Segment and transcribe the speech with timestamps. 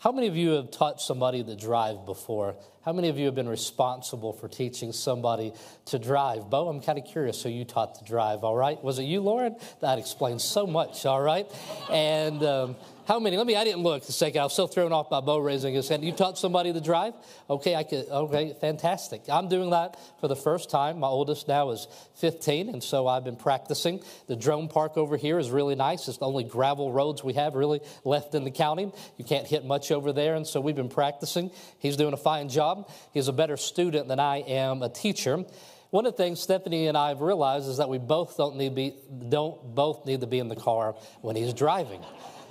[0.00, 2.54] How many of you have taught somebody to drive before?
[2.84, 5.52] How many of you have been responsible for teaching somebody
[5.86, 6.48] to drive?
[6.48, 8.82] Bo, I'm kind of curious who you taught to drive, all right?
[8.84, 9.56] Was it you, Lauren?
[9.80, 11.50] That explains so much, all right?
[11.90, 12.76] And um,
[13.08, 13.38] how many?
[13.38, 14.38] Let me, I didn't look The second.
[14.38, 16.04] I was so thrown off by Bo raising his hand.
[16.04, 17.14] You taught somebody to drive?
[17.48, 19.22] Okay, I could, okay, fantastic.
[19.30, 21.00] I'm doing that for the first time.
[21.00, 24.02] My oldest now is 15, and so I've been practicing.
[24.26, 26.06] The drone park over here is really nice.
[26.06, 28.92] It's the only gravel roads we have really left in the county.
[29.16, 31.50] You can't hit much over there, and so we've been practicing.
[31.78, 32.90] He's doing a fine job.
[33.14, 35.46] He's a better student than I am a teacher.
[35.88, 38.74] One of the things Stephanie and I have realized is that we both don't need,
[38.74, 38.96] be,
[39.30, 42.02] don't both need to be in the car when he's driving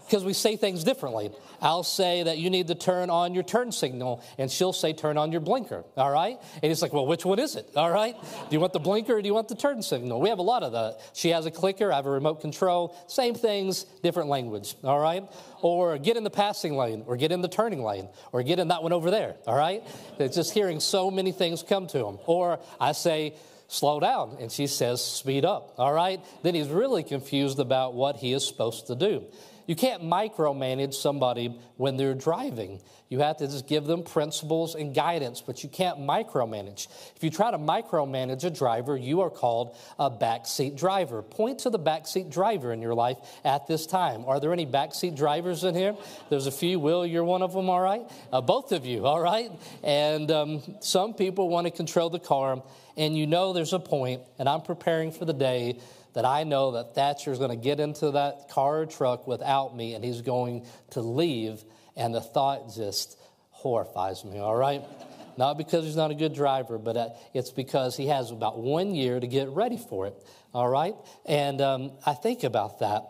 [0.07, 1.31] because we say things differently.
[1.61, 5.17] I'll say that you need to turn on your turn signal, and she'll say turn
[5.17, 6.37] on your blinker, all right?
[6.53, 8.15] And he's like, well, which one is it, all right?
[8.21, 10.21] Do you want the blinker or do you want the turn signal?
[10.21, 10.99] We have a lot of that.
[11.13, 15.23] She has a clicker, I have a remote control, same things, different language, all right?
[15.61, 18.69] Or get in the passing lane, or get in the turning lane, or get in
[18.69, 19.83] that one over there, all right?
[20.19, 22.19] It's just hearing so many things come to him.
[22.25, 23.35] Or I say,
[23.67, 24.37] slow down.
[24.39, 25.73] And she says, speed up.
[25.77, 26.23] All right?
[26.43, 29.25] Then he's really confused about what he is supposed to do.
[29.67, 32.79] You can't micromanage somebody when they're driving.
[33.09, 36.87] You have to just give them principles and guidance, but you can't micromanage.
[37.15, 41.21] If you try to micromanage a driver, you are called a backseat driver.
[41.21, 44.23] Point to the backseat driver in your life at this time.
[44.25, 45.95] Are there any backseat drivers in here?
[46.29, 46.79] There's a few.
[46.79, 48.09] Will, you're one of them, all right?
[48.31, 49.51] Uh, both of you, all right?
[49.83, 52.63] And um, some people want to control the car,
[52.95, 55.79] and you know there's a point, and I'm preparing for the day
[56.17, 59.77] that I know that Thatcher is going to get into that car or truck without
[59.77, 61.63] me and he's going to leave.
[61.95, 63.19] And the thought just
[63.51, 64.81] horrifies me, all right?
[65.37, 68.95] Not because he's not a good driver, but uh, it's because he has about one
[68.95, 70.15] year to get ready for it,
[70.51, 70.95] all right?
[71.27, 73.03] And um, I think about that.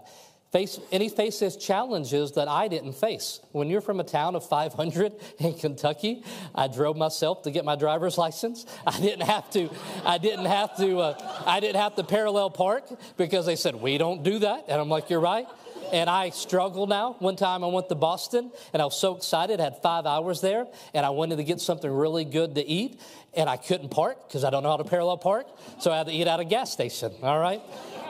[0.57, 3.41] Face, and he faces challenges that I didn't face.
[3.51, 6.23] When you're from a town of 500 in Kentucky,
[6.55, 8.65] I drove myself to get my driver's license.
[8.87, 9.69] I didn't have to.
[10.03, 10.97] I didn't have to.
[10.97, 12.85] Uh, I didn't have to parallel park
[13.17, 14.65] because they said we don't do that.
[14.67, 15.45] And I'm like, you're right.
[15.93, 17.17] And I struggle now.
[17.19, 19.59] One time I went to Boston and I was so excited.
[19.61, 20.65] I had five hours there
[20.95, 22.99] and I wanted to get something really good to eat
[23.35, 25.45] and I couldn't park because I don't know how to parallel park.
[25.79, 27.11] So I had to eat at a gas station.
[27.21, 27.61] All right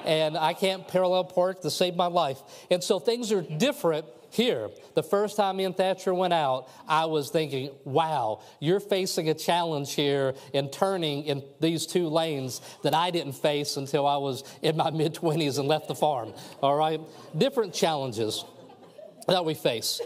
[0.08, 2.42] and I can't parallel park to save my life.
[2.72, 4.70] And so things are different here.
[4.96, 9.34] The first time me and Thatcher went out, I was thinking, wow, you're facing a
[9.34, 14.44] challenge here in turning in these two lanes that I didn't face until I was
[14.62, 16.34] in my mid 20s and left the farm.
[16.62, 17.02] All right?
[17.38, 18.46] Different challenges
[19.28, 20.00] that we face.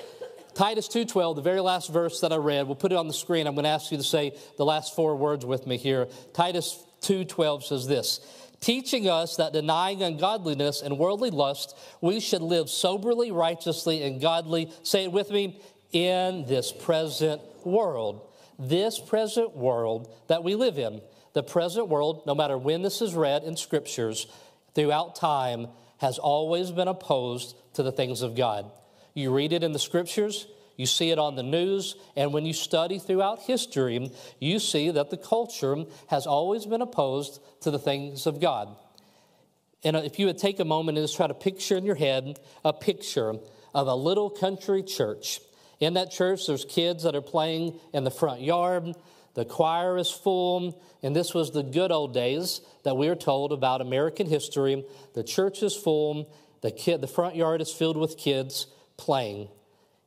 [0.55, 3.47] Titus 2:12, the very last verse that I read, we'll put it on the screen.
[3.47, 6.07] I'm going to ask you to say the last four words with me here.
[6.33, 8.19] Titus 2:12 says this:
[8.61, 14.71] teaching us that denying ungodliness and worldly lust, we should live soberly, righteously, and godly,
[14.83, 15.59] say it with me,
[15.91, 18.27] in this present world.
[18.57, 21.01] This present world that we live in,
[21.33, 24.27] the present world, no matter when this is read in scriptures,
[24.75, 25.67] throughout time,
[25.97, 28.71] has always been opposed to the things of God.
[29.13, 30.47] You read it in the scriptures,
[30.81, 35.11] you see it on the news, and when you study throughout history, you see that
[35.11, 38.75] the culture has always been opposed to the things of God.
[39.83, 41.95] And uh, if you would take a moment and just try to picture in your
[41.95, 43.35] head a picture
[43.73, 45.39] of a little country church.
[45.79, 48.93] In that church, there's kids that are playing in the front yard.
[49.35, 53.53] The choir is full, and this was the good old days that we are told
[53.53, 54.83] about American history.
[55.13, 58.65] The church is full, the, kid, the front yard is filled with kids
[58.97, 59.47] playing.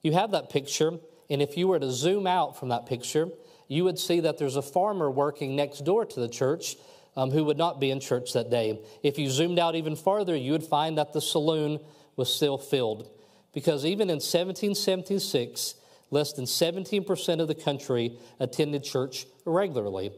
[0.05, 0.93] You have that picture,
[1.31, 3.31] and if you were to zoom out from that picture,
[3.69, 6.77] you would see that there's a farmer working next door to the church
[7.17, 8.81] um, who would not be in church that day.
[9.03, 11.81] If you zoomed out even farther, you would find that the saloon
[12.17, 13.09] was still filled.
[13.55, 15.75] Because even in 1776,
[16.11, 20.13] less than 17% of the country attended church regularly.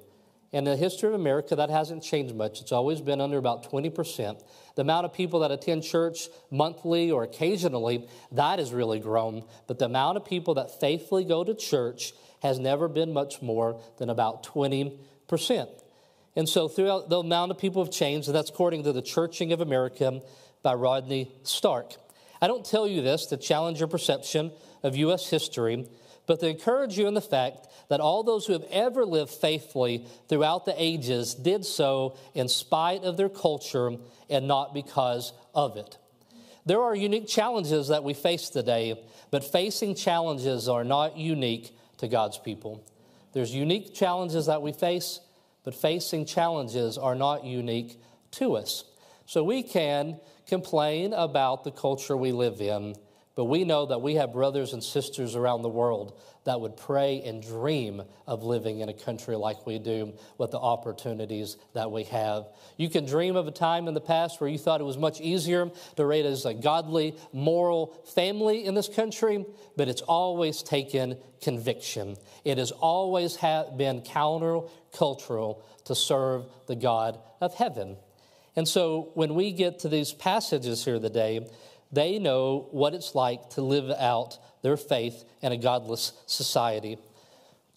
[0.52, 2.60] In the history of America, that hasn't changed much.
[2.60, 4.42] It's always been under about 20%.
[4.74, 9.44] The amount of people that attend church monthly or occasionally, that has really grown.
[9.66, 12.12] But the amount of people that faithfully go to church
[12.42, 14.98] has never been much more than about 20%.
[16.36, 19.52] And so, throughout the amount of people have changed, and that's according to the Churching
[19.52, 20.20] of America
[20.62, 21.94] by Rodney Stark.
[22.40, 25.28] I don't tell you this to challenge your perception of U.S.
[25.30, 25.88] history,
[26.26, 30.06] but to encourage you in the fact that all those who have ever lived faithfully
[30.28, 33.92] throughout the ages did so in spite of their culture
[34.28, 35.98] and not because of it.
[36.64, 39.00] There are unique challenges that we face today,
[39.30, 42.84] but facing challenges are not unique to God's people.
[43.32, 45.20] There's unique challenges that we face,
[45.62, 48.00] but facing challenges are not unique
[48.32, 48.84] to us.
[49.26, 52.94] So we can complain about the culture we live in,
[53.36, 57.22] But we know that we have brothers and sisters around the world that would pray
[57.22, 62.04] and dream of living in a country like we do with the opportunities that we
[62.04, 62.46] have.
[62.78, 65.20] You can dream of a time in the past where you thought it was much
[65.20, 69.44] easier to raise a godly, moral family in this country,
[69.76, 72.16] but it's always taken conviction.
[72.42, 77.98] It has always been countercultural to serve the God of heaven.
[78.56, 81.46] And so when we get to these passages here today,
[81.96, 86.98] they know what it's like to live out their faith in a godless society.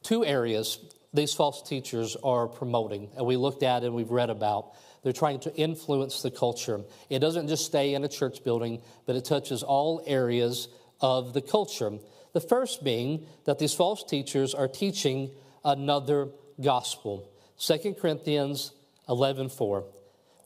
[0.03, 0.79] Two areas
[1.13, 4.73] these false teachers are promoting, and we looked at and we've read about.
[5.01, 6.81] They're trying to influence the culture.
[7.09, 10.67] It doesn't just stay in a church building, but it touches all areas
[11.01, 11.91] of the culture.
[12.33, 15.31] The first being that these false teachers are teaching
[15.63, 16.27] another
[16.61, 17.27] gospel.
[17.57, 18.73] 2 Corinthians
[19.07, 19.85] 11:4.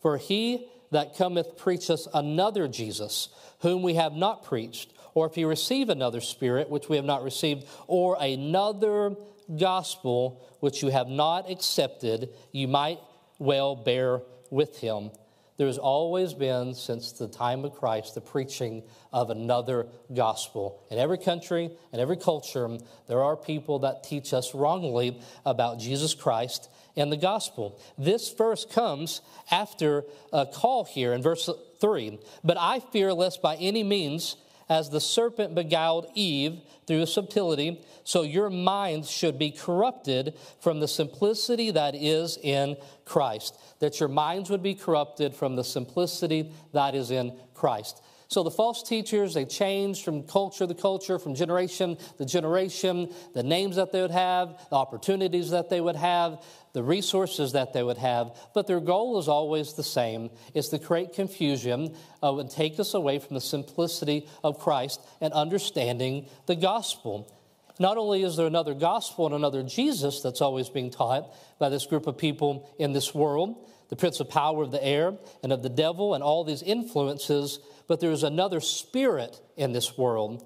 [0.01, 3.29] For he that cometh preacheth another Jesus,
[3.59, 7.23] whom we have not preached, or if you receive another spirit which we have not
[7.23, 9.15] received, or another
[9.57, 12.99] gospel which you have not accepted, you might
[13.37, 15.11] well bear with him.
[15.57, 20.83] There has always been, since the time of Christ, the preaching of another gospel.
[20.89, 26.15] In every country, in every culture, there are people that teach us wrongly about Jesus
[26.15, 27.79] Christ and the gospel.
[27.97, 31.49] This verse comes after a call here in verse
[31.79, 32.19] 3.
[32.43, 34.35] But I fear lest by any means,
[34.69, 40.87] as the serpent beguiled Eve through subtlety, so your minds should be corrupted from the
[40.87, 43.57] simplicity that is in Christ.
[43.79, 48.01] That your minds would be corrupted from the simplicity that is in Christ.
[48.33, 53.43] So the false teachers, they changed from culture to culture, from generation to generation, the
[53.43, 56.43] names that they would have, the opportunities that they would have,
[56.73, 58.35] the resources that they would have.
[58.55, 60.31] But their goal is always the same.
[60.55, 65.31] It's to create confusion uh, and take us away from the simplicity of Christ and
[65.33, 67.31] understanding the gospel.
[67.79, 71.85] Not only is there another gospel and another Jesus that's always being taught by this
[71.85, 75.13] group of people in this world, the prince of power of the air
[75.43, 80.43] and of the devil and all these influences but there's another spirit in this world.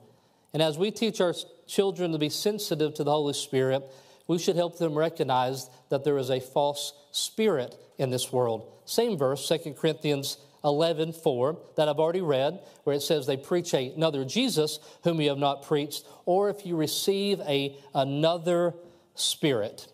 [0.54, 1.34] And as we teach our
[1.68, 3.84] children to be sensitive to the Holy Spirit,
[4.28, 8.70] we should help them recognize that there is a false spirit in this world.
[8.86, 13.74] Same verse, 2 Corinthians 11, 4, that I've already read, where it says they preach
[13.74, 18.74] another Jesus whom you have not preached, or if you receive a, another
[19.16, 19.88] spirit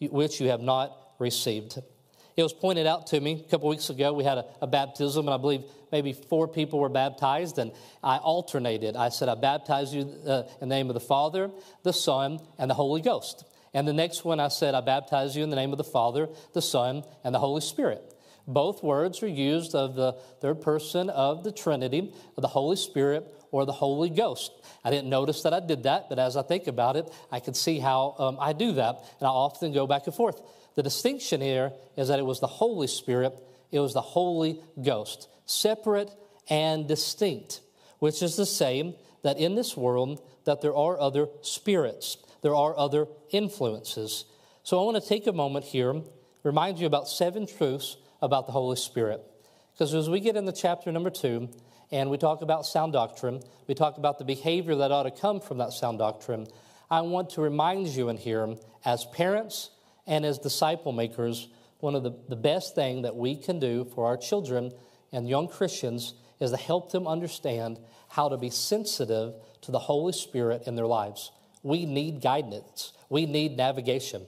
[0.00, 1.78] which you have not received.
[2.38, 4.12] It was pointed out to me a couple weeks ago.
[4.12, 8.18] We had a, a, baptism, and I believe maybe four people were baptized, and I
[8.18, 8.94] alternated.
[8.94, 11.50] I said, I baptize you uh, in the name of the Father,
[11.82, 13.44] the Son, and the Holy Ghost.
[13.74, 16.28] And the next one, I said, I baptize you in the name of the Father,
[16.54, 18.14] the Son, and the Holy Spirit.
[18.46, 23.26] Both words are used of the third person of the Trinity, of the Holy Spirit,
[23.50, 24.52] or the Holy Ghost.
[24.84, 27.54] I didn't notice that I did that, but as I think about it, I can
[27.54, 30.40] see how um, I do that, and I often go back and forth.
[30.78, 33.36] The distinction here is that it was the Holy Spirit,
[33.72, 36.08] it was the Holy Ghost, separate
[36.48, 37.62] and distinct,
[37.98, 38.94] which is the same
[39.24, 44.24] that in this world that there are other spirits, there are other influences.
[44.62, 46.00] So I want to take a moment here,
[46.44, 49.20] remind you about seven truths about the Holy Spirit.
[49.72, 51.48] Because as we get into chapter number two,
[51.90, 55.40] and we talk about sound doctrine, we talk about the behavior that ought to come
[55.40, 56.46] from that sound doctrine.
[56.88, 58.54] I want to remind you in here,
[58.84, 59.70] as parents,
[60.08, 61.48] and as disciple makers,
[61.80, 64.72] one of the, the best thing that we can do for our children
[65.12, 70.12] and young Christians is to help them understand how to be sensitive to the Holy
[70.12, 71.30] Spirit in their lives.
[71.62, 72.92] We need guidance.
[73.08, 74.26] We need navigation.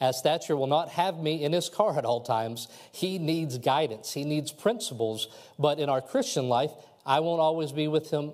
[0.00, 4.12] As Thatcher will not have me in his car at all times, he needs guidance.
[4.12, 5.28] He needs principles.
[5.58, 6.72] But in our Christian life,
[7.06, 8.32] I won't always be with him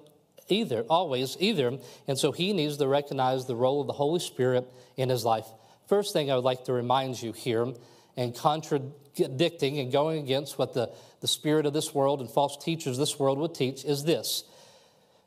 [0.49, 1.79] either, always either.
[2.07, 5.47] And so he needs to recognize the role of the Holy Spirit in his life.
[5.89, 7.73] First thing I would like to remind you here,
[8.17, 12.99] and contradicting and going against what the, the spirit of this world and false teachers
[12.99, 14.45] of this world would teach, is this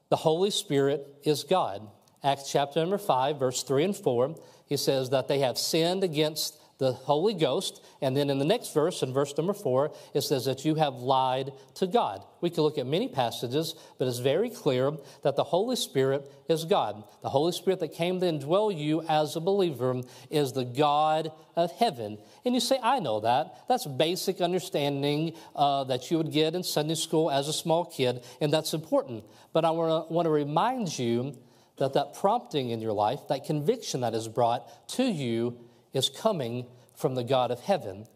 [0.10, 1.88] the Holy Spirit is God.
[2.24, 4.36] Acts chapter number 5, verse 3 and 4,
[4.68, 7.85] he says that they have sinned against the Holy Ghost.
[8.01, 10.95] And then in the next verse, in verse number four, it says that you have
[10.95, 12.23] lied to God.
[12.41, 16.65] We could look at many passages, but it's very clear that the Holy Spirit is
[16.65, 17.03] God.
[17.21, 21.71] The Holy Spirit that came to indwell you as a believer is the God of
[21.73, 22.17] heaven.
[22.45, 23.67] And you say, I know that.
[23.69, 28.23] That's basic understanding uh, that you would get in Sunday school as a small kid,
[28.41, 29.23] and that's important.
[29.53, 31.38] But I want to remind you
[31.77, 35.57] that that prompting in your life, that conviction that is brought to you,
[35.93, 38.07] is coming from the God of heaven,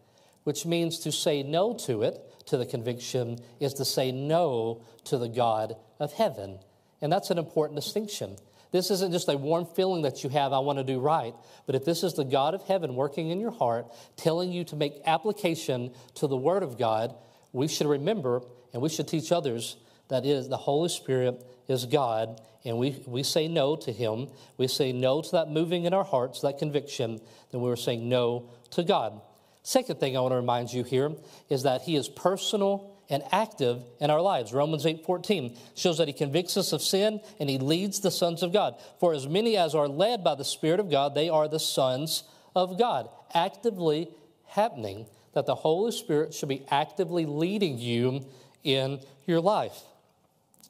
[0.44, 5.18] which means to say no to it, to the conviction, is to say no to
[5.18, 6.58] the God of heaven.
[7.00, 8.36] And that's an important distinction.
[8.72, 11.34] This isn't just a warm feeling that you have, I want to do right.
[11.66, 14.76] But if this is the God of heaven working in your heart, telling you to
[14.76, 17.14] make application to the Word of God,
[17.52, 18.42] we should remember
[18.72, 19.76] and we should teach others
[20.08, 24.28] that is the Holy Spirit is God, and we, we say no to Him.
[24.56, 27.20] We say no to that moving in our hearts, that conviction,
[27.50, 29.20] then we were saying no to God.
[29.62, 31.12] Second thing I want to remind you here
[31.48, 34.52] is that He is personal and active in our lives.
[34.52, 38.52] Romans 8:14 shows that he convicts us of sin and he leads the sons of
[38.52, 38.76] God.
[38.98, 42.24] For as many as are led by the Spirit of God, they are the sons
[42.54, 43.08] of God.
[43.34, 44.08] Actively
[44.46, 48.26] happening that the Holy Spirit should be actively leading you
[48.64, 49.82] in your life.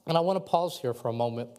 [0.06, 1.50] And I want to pause here for a moment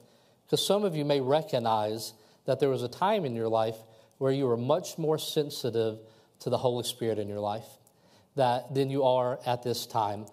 [0.45, 2.13] because some of you may recognize
[2.45, 3.75] that there was a time in your life
[4.17, 5.99] where you were much more sensitive
[6.39, 7.65] to the Holy Spirit in your life
[8.35, 10.25] that than you are at this time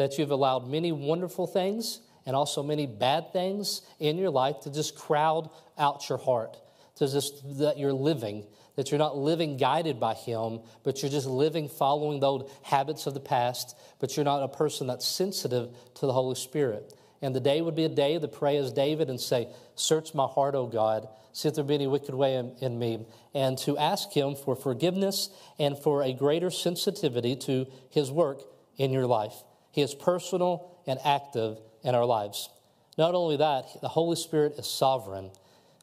[0.00, 4.72] that you've allowed many wonderful things and also many bad things in your life to
[4.72, 6.56] just crowd out your heart,
[6.96, 8.46] to just that you're living,
[8.76, 13.06] that you're not living guided by Him, but you're just living following the old habits
[13.06, 16.94] of the past, but you're not a person that's sensitive to the Holy Spirit.
[17.22, 20.26] And the day would be a day to pray as David and say, Search my
[20.26, 23.76] heart, O God, see if there be any wicked way in, in me, and to
[23.76, 28.40] ask Him for forgiveness and for a greater sensitivity to His work
[28.76, 29.34] in your life.
[29.72, 32.48] He is personal and active in our lives.
[32.96, 35.30] Not only that, the Holy Spirit is sovereign.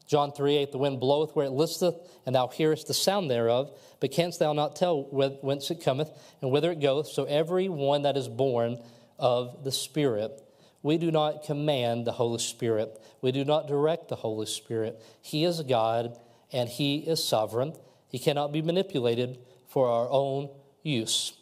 [0.06, 1.94] John 3 8, the wind bloweth where it listeth,
[2.26, 6.50] and thou hearest the sound thereof, but canst thou not tell whence it cometh and
[6.50, 7.08] whither it goeth?
[7.08, 8.82] So every one that is born
[9.18, 10.42] of the Spirit.
[10.82, 13.00] We do not command the Holy Spirit.
[13.20, 15.02] We do not direct the Holy Spirit.
[15.20, 16.16] He is God
[16.52, 17.74] and He is sovereign.
[18.08, 20.48] He cannot be manipulated for our own
[20.82, 21.38] use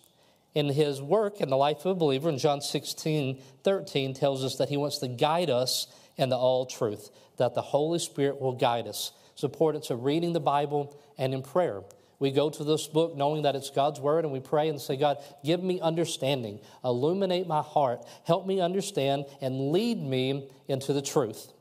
[0.57, 4.57] in his work in the life of a believer in John 16, 13 tells us
[4.57, 8.55] that he wants to guide us in the all truth, that the Holy Spirit will
[8.55, 9.13] guide us.
[9.35, 11.83] It's important to reading the Bible and in prayer.
[12.19, 14.97] We go to this book knowing that it's God's word and we pray and say,
[14.97, 21.03] God, give me understanding, illuminate my heart, help me understand, and lead me into the
[21.03, 21.53] truth.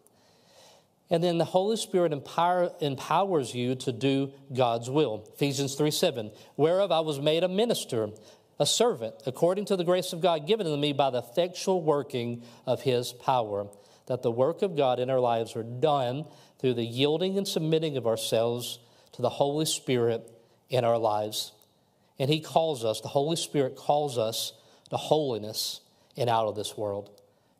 [1.09, 5.29] And then the Holy Spirit empower, empowers you to do God's will.
[5.35, 8.09] Ephesians 3 7, whereof I was made a minister
[8.59, 12.43] a servant according to the grace of God given to me by the effectual working
[12.65, 13.67] of his power,
[14.07, 16.25] that the work of God in our lives are done
[16.59, 18.79] through the yielding and submitting of ourselves
[19.11, 20.31] to the Holy Spirit
[20.75, 21.51] in our lives.
[22.19, 24.53] And he calls us, the Holy Spirit calls us
[24.89, 25.81] to holiness
[26.15, 27.09] and out of this world.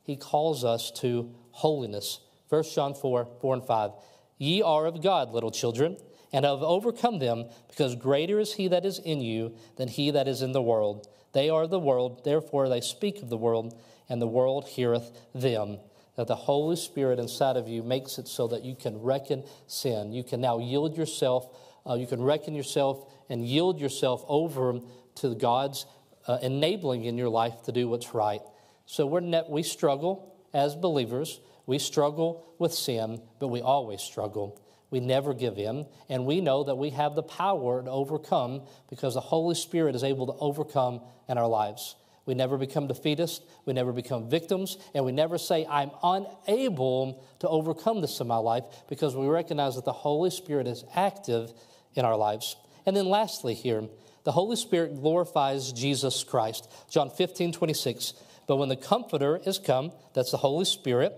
[0.04, 2.20] He calls us to holiness.
[2.50, 3.92] 1 John 4 4 and 5.
[4.38, 5.98] Ye are of God, little children
[6.36, 10.28] and have overcome them, because greater is he that is in you than he that
[10.28, 11.08] is in the world.
[11.32, 13.80] They are the world, therefore they speak of the world,
[14.10, 15.80] and the world heareth them.
[16.18, 20.12] That the Holy Spirit inside of you makes it so that you can reckon sin.
[20.12, 21.48] You can now yield yourself,
[21.88, 24.80] uh, you can reckon yourself and yield yourself over
[25.16, 25.86] to God's
[26.28, 28.42] uh, enabling in your life to do what's right.
[28.86, 31.40] So we're we struggle as believers.
[31.66, 34.62] We struggle with sin, but we always struggle.
[34.92, 35.88] We never give in.
[36.10, 40.04] And we know that we have the power to overcome because the Holy Spirit is
[40.04, 41.96] able to overcome in our lives.
[42.26, 43.44] We never become defeatist.
[43.66, 44.78] We never become victims.
[44.94, 49.76] And we never say, I'm unable to overcome this in my life because we recognize
[49.76, 51.54] that the Holy Spirit is active
[51.96, 52.56] in our lives.
[52.86, 53.84] And then lastly, here,
[54.24, 56.72] the Holy Spirit glorifies Jesus Christ.
[56.90, 58.14] John 15, 26.
[58.48, 61.14] But when the Comforter is come, that's the Holy Spirit,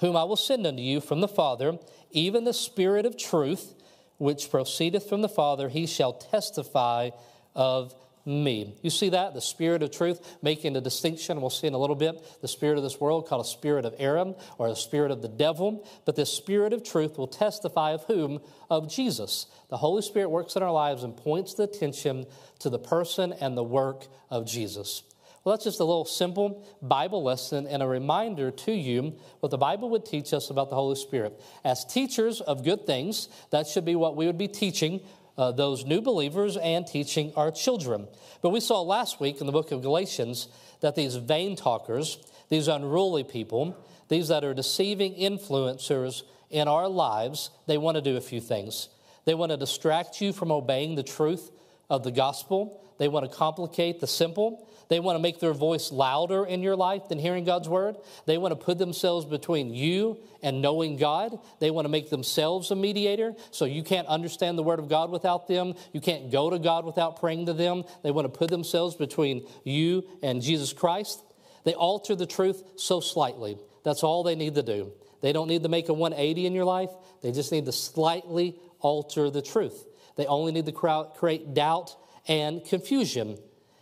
[0.00, 1.78] whom I will send unto you from the Father,
[2.10, 3.74] even the Spirit of truth,
[4.18, 7.10] which proceedeth from the Father, he shall testify
[7.54, 7.94] of
[8.30, 8.76] me.
[8.82, 9.34] You see that?
[9.34, 11.40] The spirit of truth making a distinction.
[11.40, 13.94] We'll see in a little bit the spirit of this world called a spirit of
[13.98, 15.86] error or the spirit of the devil.
[16.04, 18.40] But the spirit of truth will testify of whom?
[18.70, 19.46] Of Jesus.
[19.68, 22.26] The Holy Spirit works in our lives and points the attention
[22.60, 25.02] to the person and the work of Jesus.
[25.42, 29.56] Well, that's just a little simple Bible lesson and a reminder to you what the
[29.56, 31.40] Bible would teach us about the Holy Spirit.
[31.64, 35.00] As teachers of good things, that should be what we would be teaching
[35.40, 38.06] uh, those new believers and teaching our children.
[38.42, 40.48] But we saw last week in the book of Galatians
[40.80, 42.18] that these vain talkers,
[42.50, 43.74] these unruly people,
[44.08, 48.90] these that are deceiving influencers in our lives, they want to do a few things.
[49.24, 51.50] They want to distract you from obeying the truth
[51.88, 52.84] of the gospel.
[52.98, 54.68] They want to complicate the simple.
[54.90, 57.96] They want to make their voice louder in your life than hearing God's word.
[58.26, 61.38] They want to put themselves between you and knowing God.
[61.60, 65.12] They want to make themselves a mediator so you can't understand the word of God
[65.12, 65.74] without them.
[65.92, 67.84] You can't go to God without praying to them.
[68.02, 71.22] They want to put themselves between you and Jesus Christ.
[71.62, 73.58] They alter the truth so slightly.
[73.84, 74.92] That's all they need to do.
[75.20, 76.90] They don't need to make a 180 in your life,
[77.22, 79.86] they just need to slightly alter the truth.
[80.16, 81.94] They only need to create doubt
[82.26, 83.38] and confusion.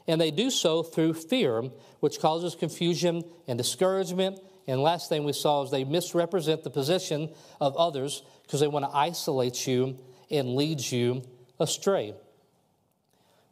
[0.09, 1.63] And they do so through fear,
[2.01, 4.41] which causes confusion and discouragement.
[4.67, 7.29] And last thing we saw is they misrepresent the position
[7.61, 9.99] of others because they want to isolate you
[10.31, 11.23] and lead you
[11.61, 12.15] astray.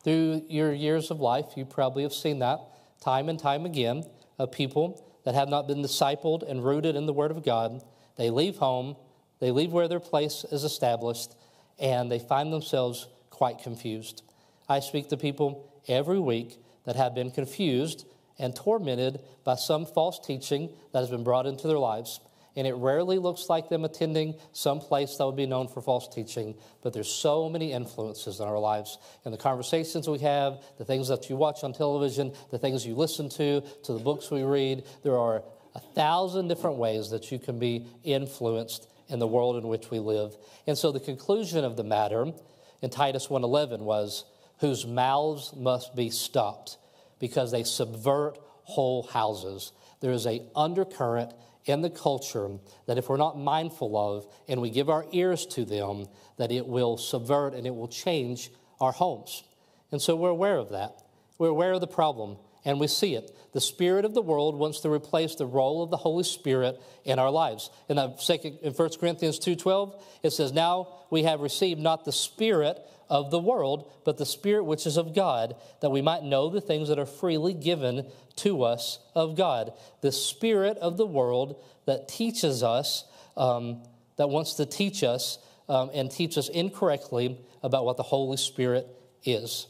[0.02, 2.60] Through your years of life, you probably have seen that
[3.00, 4.04] time and time again
[4.38, 7.82] of people that have not been discipled and rooted in the Word of God.
[8.16, 8.96] They leave home,
[9.40, 11.34] they leave where their place is established,
[11.78, 14.22] and they find themselves quite confused.
[14.68, 18.06] I speak to people every week that have been confused
[18.38, 22.20] and tormented by some false teaching that has been brought into their lives
[22.56, 26.08] and it rarely looks like them attending some place that would be known for false
[26.08, 26.54] teaching.
[26.82, 28.98] But there's so many influences in our lives.
[29.26, 32.94] In the conversations we have, the things that you watch on television, the things you
[32.94, 35.42] listen to, to the books we read, there are
[35.74, 39.98] a thousand different ways that you can be influenced in the world in which we
[39.98, 40.34] live.
[40.66, 42.32] And so the conclusion of the matter
[42.80, 44.24] in Titus 1:11 was
[44.58, 46.78] whose mouths must be stopped
[47.18, 49.72] because they subvert whole houses.
[50.00, 51.32] There is a undercurrent
[51.64, 52.48] in the culture
[52.86, 56.66] that if we're not mindful of and we give our ears to them, that it
[56.66, 59.42] will subvert and it will change our homes.
[59.90, 61.02] And so we're aware of that.
[61.38, 63.30] We're aware of the problem and we see it.
[63.52, 67.18] The spirit of the world wants to replace the role of the Holy Spirit in
[67.20, 67.70] our lives.
[67.88, 72.12] In, the second, in 1 Corinthians 2.12, it says, Now we have received not the
[72.12, 76.48] spirit of the world, but the Spirit which is of God, that we might know
[76.48, 79.72] the things that are freely given to us of God.
[80.00, 83.04] The Spirit of the world that teaches us,
[83.36, 83.82] um,
[84.16, 88.86] that wants to teach us um, and teach us incorrectly about what the Holy Spirit
[89.24, 89.66] is.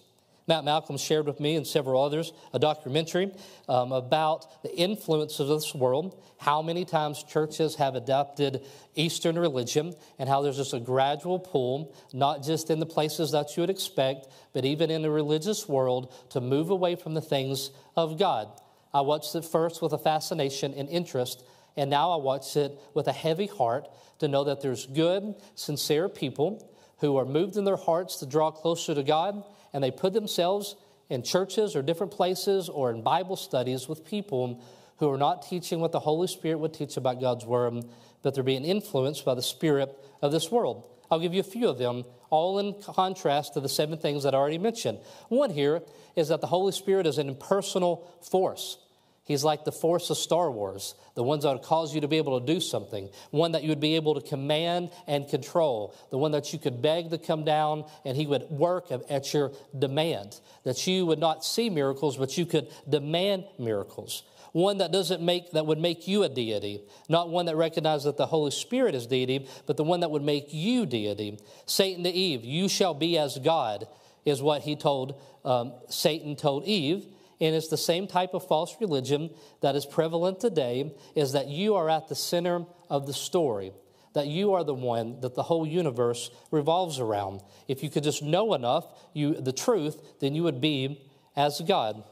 [0.49, 3.33] Matt Malcolm shared with me and several others a documentary
[3.69, 9.95] um, about the influence of this world, how many times churches have adopted Eastern religion,
[10.19, 13.71] and how there's just a gradual pull, not just in the places that you would
[13.71, 18.49] expect, but even in the religious world, to move away from the things of God.
[18.95, 21.45] I watched it first with a fascination and interest,
[21.77, 23.89] and now I watch it with a heavy heart
[24.21, 28.51] to know that there's good, sincere people who are moved in their hearts to draw
[28.51, 29.43] closer to God
[29.77, 30.75] and they put themselves
[31.11, 34.65] in churches or different places or in Bible studies with people
[34.97, 37.85] who are not teaching what the Holy Spirit would teach about God's Word,
[38.23, 40.85] but they're being influenced by the Spirit of this world.
[41.11, 44.35] I'll give you a few of them, all in contrast to the seven things that
[44.35, 44.99] I already mentioned.
[45.29, 45.83] One here
[46.17, 48.79] is that the Holy Spirit is an impersonal force.
[49.27, 52.17] He's like the force of Star Wars, the ones that would cause you to be
[52.17, 56.17] able to do something, one that you would be able to command and control, the
[56.17, 60.39] one that you could beg to come down and he would work at your demand,
[60.63, 64.23] that you would not see miracles, but you could demand miracles.
[64.53, 68.17] One that doesn't make that would make you a deity, not one that recognizes that
[68.17, 71.41] the Holy Spirit is deity, but the one that would make you deity.
[71.67, 73.89] Satan to Eve, you shall be as God,
[74.25, 77.07] is what he told um, Satan told Eve
[77.41, 81.75] and it's the same type of false religion that is prevalent today is that you
[81.75, 83.73] are at the center of the story
[84.17, 87.43] that you are the one that the whole universe revolves around.
[87.69, 92.03] If you could just know enough you the truth then you would be as god.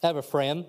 [0.00, 0.66] I have a friend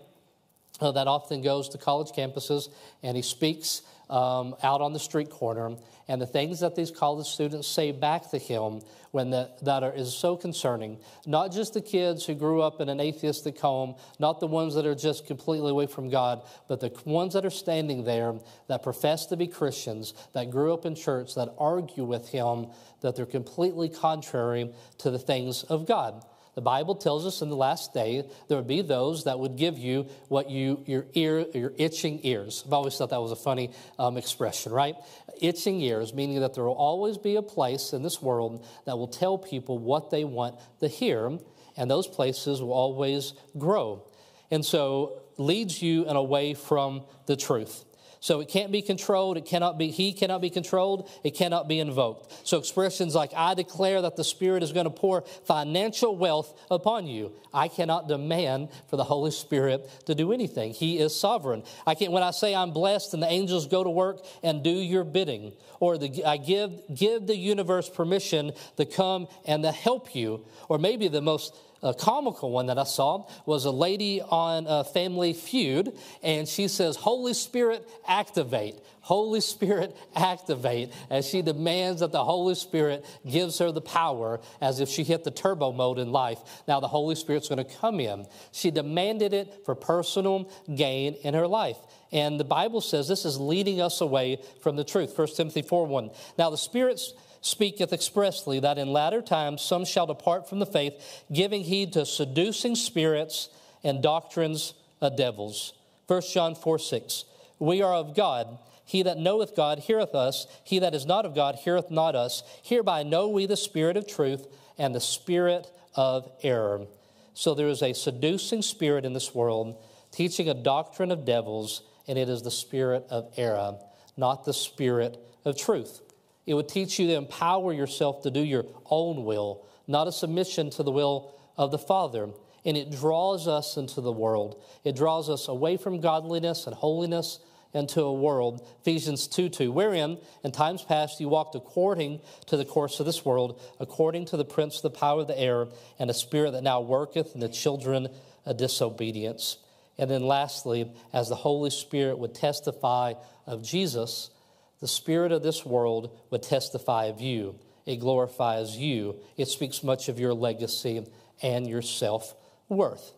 [0.82, 2.69] uh, that often goes to college campuses
[3.04, 5.76] and he speaks um, out on the street corner
[6.08, 9.93] and the things that these college students say back to him when the, that are,
[9.93, 10.98] is so concerning.
[11.26, 14.86] Not just the kids who grew up in an atheistic home, not the ones that
[14.86, 18.34] are just completely away from God, but the ones that are standing there
[18.67, 22.67] that profess to be Christians, that grew up in church, that argue with him
[23.02, 26.24] that they're completely contrary to the things of God.
[26.56, 29.78] The Bible tells us in the last day there would be those that would give
[29.78, 32.64] you what you your ear your itching ears.
[32.66, 34.96] I've always thought that was a funny um, expression, right?
[35.42, 39.08] Itching ears, meaning that there will always be a place in this world that will
[39.08, 41.38] tell people what they want to hear,
[41.78, 44.04] and those places will always grow,
[44.52, 47.86] and so leads you in away from the truth.
[48.22, 49.38] So it can't be controlled.
[49.38, 51.10] It cannot be, he cannot be controlled.
[51.24, 52.48] It cannot be invoked.
[52.48, 57.08] So expressions like, I declare that the Spirit is going to pour financial wealth upon
[57.08, 57.32] you.
[57.54, 60.74] I cannot demand for the Holy Spirit to do anything.
[60.74, 61.64] He is sovereign.
[61.88, 64.70] I can't, when I say I'm blessed and the angels go to work and do
[64.70, 70.14] your bidding, or the, I give, give the universe permission to come and to help
[70.14, 74.65] you, or maybe the most a comical one that I saw was a lady on
[74.68, 78.76] a Family Feud, and she says, Holy Spirit, activate.
[79.02, 80.94] Holy Spirit, activate.
[81.10, 85.24] As she demands that the Holy Spirit gives her the power as if she hit
[85.24, 86.39] the turbo mode in life.
[86.68, 88.28] Now the Holy Spirit's going to come in.
[88.52, 91.78] She demanded it for personal gain in her life.
[92.12, 95.18] And the Bible says this is leading us away from the truth.
[95.18, 96.12] 1 Timothy 4 1.
[96.38, 101.23] Now the Spirit's speaketh expressly that in latter times some shall depart from the faith,
[101.32, 103.49] giving heed to seducing spirits
[103.84, 105.73] and doctrines of devils.
[106.08, 107.25] 1 John 4 6.
[107.60, 108.58] We are of God.
[108.86, 110.47] He that knoweth God heareth us.
[110.63, 112.41] He that is not of God heareth not us.
[112.63, 114.47] Hereby know we the spirit of truth
[114.78, 116.88] and the spirit of error.
[117.36, 122.17] So there is a seducing spirit in this world, teaching a doctrine of devils, and
[122.17, 123.78] it is the spirit of error,
[124.17, 126.02] not the spirit of truth.
[126.50, 130.72] It would teach you to empower yourself to do your own will, not a submission
[130.72, 132.30] to the will of the Father.
[132.66, 134.60] And it draws us into the world.
[134.84, 137.38] It draws us away from godliness and holiness
[137.72, 142.66] into a world, Ephesians 2 2, wherein in times past you walked according to the
[142.66, 145.68] course of this world, according to the prince of the power of the air,
[146.00, 148.08] and a spirit that now worketh in the children
[148.48, 149.60] of disobedience.
[150.00, 153.14] And then lastly, as the Holy Spirit would testify
[153.46, 154.32] of Jesus,
[154.80, 157.56] the spirit of this world would testify of you.
[157.86, 159.15] It glorifies you.
[159.38, 161.06] It speaks much of your legacy
[161.42, 162.36] and your self
[162.68, 163.13] worth.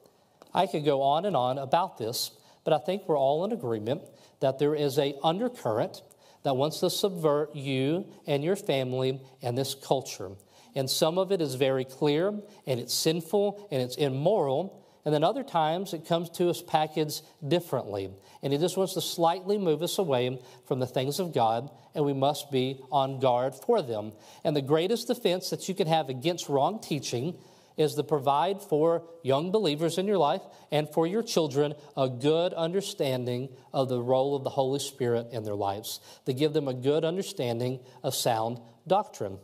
[0.53, 2.31] I could go on and on about this,
[2.63, 4.01] but I think we're all in agreement
[4.39, 6.01] that there is a undercurrent
[6.43, 10.31] that wants to subvert you and your family and this culture.
[10.75, 12.29] And some of it is very clear
[12.65, 17.21] and it's sinful and it's immoral and then other times it comes to us packaged
[17.47, 18.11] differently.
[18.43, 22.05] And it just wants to slightly move us away from the things of God, and
[22.05, 24.13] we must be on guard for them.
[24.43, 27.37] And the greatest defense that you can have against wrong teaching
[27.77, 32.53] is to provide for young believers in your life and for your children a good
[32.53, 36.73] understanding of the role of the Holy Spirit in their lives, to give them a
[36.73, 39.39] good understanding of sound doctrine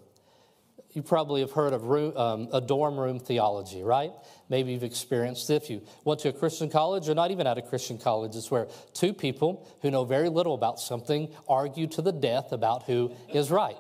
[0.98, 4.12] you probably have heard of room, um, a dorm room theology, right?
[4.50, 5.62] Maybe you've experienced it.
[5.62, 8.50] If you went to a Christian college or not even at a Christian college, it's
[8.50, 13.14] where two people who know very little about something argue to the death about who
[13.32, 13.78] is right.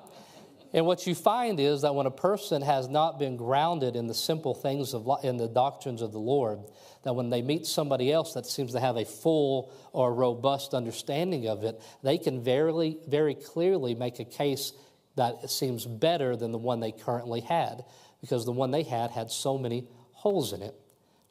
[0.74, 4.14] And what you find is that when a person has not been grounded in the
[4.14, 6.60] simple things of in the doctrines of the Lord,
[7.04, 11.48] that when they meet somebody else that seems to have a full or robust understanding
[11.48, 14.72] of it, they can very, very clearly make a case
[15.18, 17.84] that seems better than the one they currently had
[18.22, 20.74] because the one they had had so many holes in it.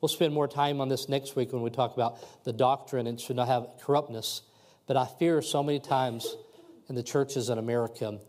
[0.00, 3.20] We'll spend more time on this next week when we talk about the doctrine and
[3.20, 4.42] should not have corruptness.
[4.86, 6.36] But I fear so many times
[6.88, 8.20] in the churches in America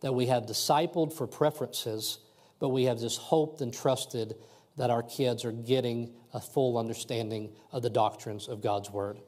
[0.00, 2.18] that we have discipled for preferences,
[2.58, 4.34] but we have just hoped and trusted
[4.76, 9.18] that our kids are getting a full understanding of the doctrines of God's Word.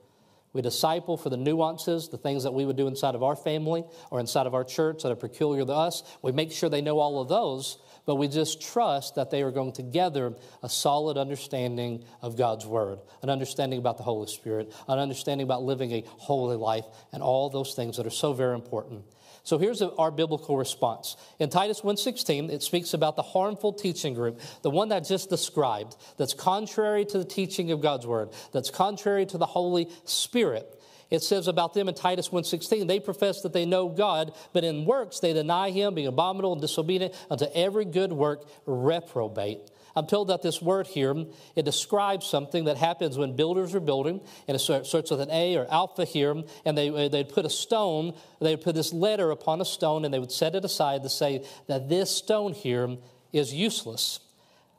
[0.53, 3.85] We disciple for the nuances, the things that we would do inside of our family
[4.11, 6.03] or inside of our church that are peculiar to us.
[6.23, 9.51] We make sure they know all of those, but we just trust that they are
[9.51, 14.73] going to gather a solid understanding of God's Word, an understanding about the Holy Spirit,
[14.89, 18.55] an understanding about living a holy life, and all those things that are so very
[18.55, 19.05] important.
[19.49, 21.17] So here's our biblical response.
[21.39, 25.31] In Titus 1:16, it speaks about the harmful teaching group, the one that I just
[25.31, 30.79] described, that's contrary to the teaching of God's word, that's contrary to the Holy Spirit.
[31.09, 34.85] It says about them in Titus 1:16, they profess that they know God, but in
[34.85, 39.71] works they deny him, being abominable and disobedient unto every good work reprobate.
[39.99, 44.21] I'm told that this word here, it describes something that happens when builders are building,
[44.47, 47.51] and it starts with an A or alpha here, and they, uh, they'd put a
[47.51, 51.09] stone, they'd put this letter upon a stone, and they would set it aside to
[51.09, 52.97] say that this stone here
[53.33, 54.21] is useless.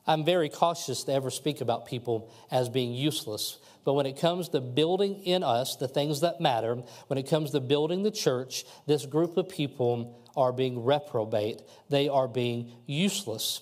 [0.08, 3.60] I'm very cautious to ever speak about people as being useless.
[3.84, 6.76] But when it comes to building in us the things that matter,
[7.08, 11.62] when it comes to building the church, this group of people are being reprobate.
[11.90, 13.62] They are being useless.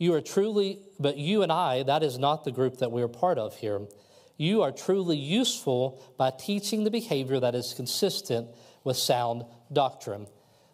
[0.00, 3.08] You are truly, but you and I, that is not the group that we are
[3.08, 3.82] part of here.
[4.38, 8.48] You are truly useful by teaching the behavior that is consistent
[8.82, 10.26] with sound doctrine.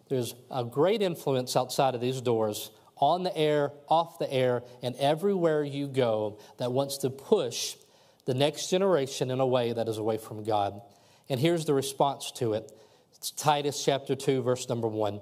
[0.07, 4.95] There's a great influence outside of these doors, on the air, off the air, and
[4.95, 7.75] everywhere you go that wants to push
[8.23, 10.81] the next generation in a way that is away from God.
[11.27, 12.71] And here's the response to it
[13.17, 15.19] it's Titus chapter 2, verse number 1.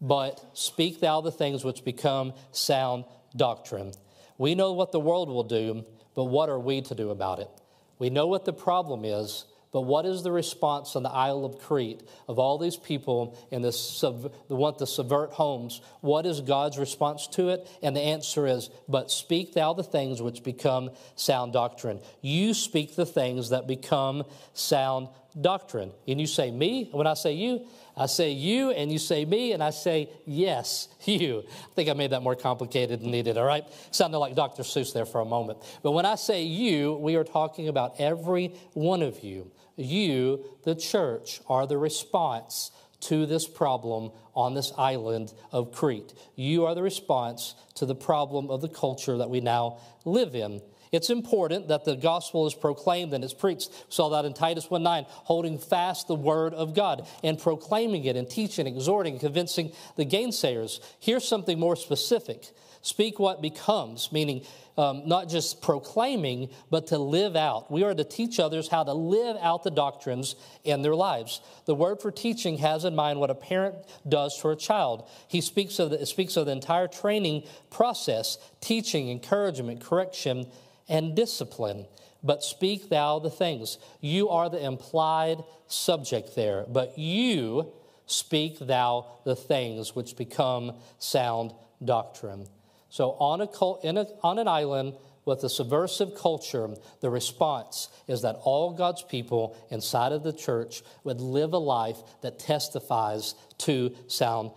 [0.00, 3.04] But speak thou the things which become sound
[3.36, 3.92] doctrine.
[4.38, 7.50] We know what the world will do, but what are we to do about it?
[7.98, 9.44] We know what the problem is,
[9.74, 13.36] But what is the response on the Isle of Crete of all these people
[13.72, 15.80] sub, the want to subvert homes?
[16.00, 17.68] What is God's response to it?
[17.82, 21.98] And the answer is, "But speak thou the things which become sound doctrine.
[22.20, 25.08] You speak the things that become sound
[25.40, 26.88] doctrine." And you say me.
[26.92, 30.88] When I say you, I say you, and you say me, and I say yes,
[31.04, 31.44] you.
[31.46, 33.64] I think I made that more complicated than needed, all right?
[33.90, 34.62] Sounded like Dr.
[34.62, 35.58] Seuss there for a moment.
[35.82, 39.50] But when I say you, we are talking about every one of you.
[39.76, 46.12] You, the church, are the response to this problem on this island of Crete.
[46.36, 50.62] You are the response to the problem of the culture that we now live in.
[50.94, 53.70] It's important that the gospel is proclaimed and it's preached.
[53.70, 58.04] We saw that in Titus 1 9, holding fast the word of God and proclaiming
[58.04, 60.80] it and teaching, exhorting, convincing the gainsayers.
[61.00, 62.52] Here's something more specific
[62.84, 64.44] speak what becomes, meaning
[64.76, 67.70] um, not just proclaiming, but to live out.
[67.70, 71.40] We are to teach others how to live out the doctrines in their lives.
[71.64, 73.76] The word for teaching has in mind what a parent
[74.06, 75.08] does for a child.
[75.28, 80.46] He speaks of the, speaks of the entire training process teaching, encouragement, correction,
[80.88, 81.86] and discipline.
[82.22, 83.78] But speak thou the things.
[84.00, 87.72] You are the implied subject there, but you
[88.06, 91.52] speak thou the things which become sound
[91.84, 92.46] doctrine.
[92.88, 94.94] So, on, a, a, on an island
[95.24, 96.68] with a subversive culture,
[97.00, 101.96] the response is that all God's people inside of the church would live a life
[102.22, 104.52] that testifies to sound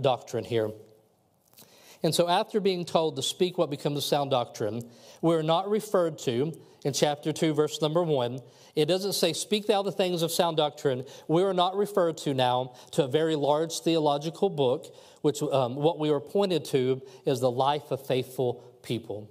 [0.00, 0.70] doctrine here.
[2.02, 4.88] And so, after being told to speak what becomes sound doctrine,
[5.20, 6.52] we're not referred to
[6.84, 8.40] in chapter 2, verse number 1.
[8.74, 11.04] It doesn't say, Speak thou the things of sound doctrine.
[11.28, 15.98] We are not referred to now to a very large theological book which um, what
[15.98, 19.30] we were pointed to is the life of faithful people.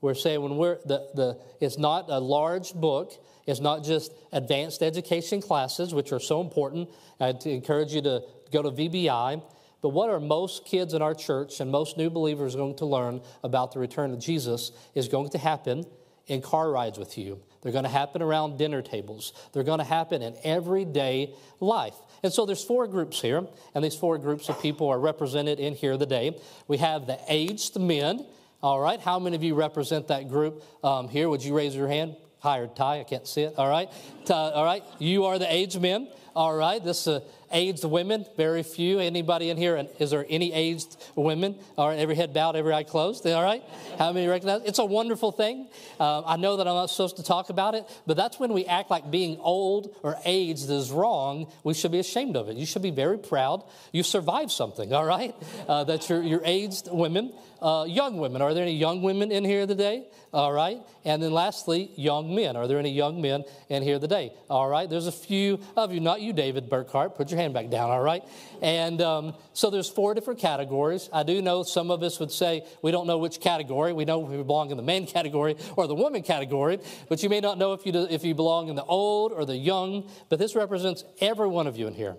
[0.00, 3.12] We're saying when we're the, the it's not a large book,
[3.46, 6.88] it's not just advanced education classes, which are so important.
[7.20, 8.22] I'd encourage you to
[8.52, 9.42] go to VBI.
[9.86, 13.20] But what are most kids in our church and most new believers going to learn
[13.44, 15.86] about the return of Jesus is going to happen
[16.26, 17.40] in car rides with you.
[17.62, 19.32] They're going to happen around dinner tables.
[19.52, 21.94] They're going to happen in everyday life.
[22.24, 23.46] And so there's four groups here,
[23.76, 26.36] and these four groups of people are represented in here today.
[26.66, 28.26] We have the aged men.
[28.64, 31.28] All right, how many of you represent that group um, here?
[31.28, 32.16] Would you raise your hand?
[32.40, 33.54] Hired Ty, I can't see it.
[33.56, 33.88] All right,
[34.30, 36.08] all right, you are the aged men.
[36.34, 37.20] All right, this uh,
[37.52, 38.98] aged women, very few.
[38.98, 39.76] Anybody in here?
[39.76, 41.56] And is there any aged women?
[41.76, 43.26] All right, every head bowed, every eye closed.
[43.26, 43.62] All right,
[43.98, 44.62] how many recognize?
[44.64, 45.68] It's a wonderful thing.
[45.98, 48.64] Uh, I know that I'm not supposed to talk about it, but that's when we
[48.66, 51.52] act like being old or aged is wrong.
[51.64, 52.56] We should be ashamed of it.
[52.56, 53.64] You should be very proud.
[53.92, 54.92] You survived something.
[54.92, 55.34] All right,
[55.68, 57.32] uh, that you're, you're aged women.
[57.60, 58.42] Uh, young women.
[58.42, 60.08] Are there any young women in here today?
[60.32, 60.78] All right.
[61.04, 62.56] And then lastly, young men.
[62.56, 64.32] Are there any young men in here today?
[64.50, 64.88] All right.
[64.88, 67.14] There's a few of you, not you, David Burkhart.
[67.14, 68.22] Put your hand back down, all right?
[68.60, 71.08] And um, so there's four different categories.
[71.12, 73.92] I do know some of us would say we don't know which category.
[73.92, 77.30] We know if we belong in the man category or the woman category, but you
[77.30, 80.10] may not know if you, do, if you belong in the old or the young.
[80.28, 82.16] But this represents every one of you in here.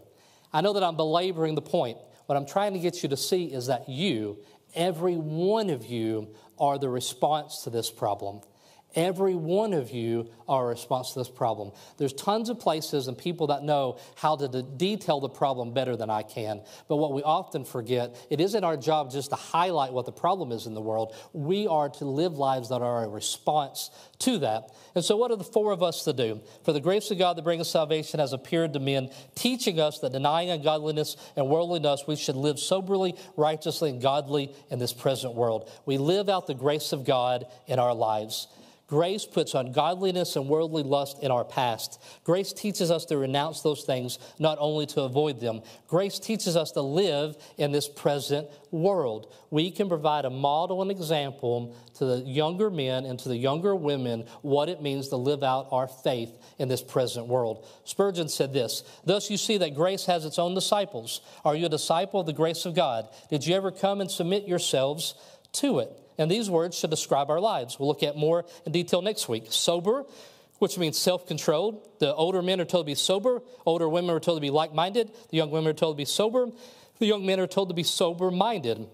[0.51, 1.97] I know that I'm belaboring the point.
[2.25, 4.39] What I'm trying to get you to see is that you,
[4.77, 8.41] every one of you, are the response to this problem.
[8.95, 11.71] Every one of you are a response to this problem.
[11.97, 16.09] There's tons of places and people that know how to detail the problem better than
[16.09, 16.61] I can.
[16.87, 20.51] But what we often forget, it isn't our job just to highlight what the problem
[20.51, 21.15] is in the world.
[21.33, 24.71] We are to live lives that are a response to that.
[24.95, 26.41] And so, what are the four of us to do?
[26.63, 30.13] For the grace of God that brings salvation has appeared to men, teaching us that
[30.13, 35.69] denying ungodliness and worldliness, we should live soberly, righteously, and godly in this present world.
[35.85, 38.47] We live out the grace of God in our lives.
[38.87, 42.01] Grace puts ungodliness and worldly lust in our past.
[42.23, 45.61] Grace teaches us to renounce those things, not only to avoid them.
[45.89, 49.33] Grace teaches us to live in this present world.
[49.49, 53.75] We can provide a model and example to the younger men and to the younger
[53.75, 57.67] women what it means to live out our faith in this present world.
[57.83, 61.19] Spurgeon said this Thus you see that grace has its own disciples.
[61.43, 63.09] Are you a disciple of the grace of God?
[63.29, 65.13] Did you ever come and submit yourselves
[65.53, 65.91] to it?
[66.17, 67.79] And these words should describe our lives.
[67.79, 69.45] We'll look at more in detail next week.
[69.49, 70.05] Sober,
[70.59, 71.87] which means self controlled.
[71.99, 74.73] The older men are told to be sober, older women are told to be like
[74.73, 76.47] minded, the young women are told to be sober,
[76.99, 78.87] the young men are told to be sober minded.